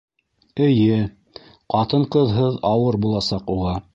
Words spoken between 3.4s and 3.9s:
уға.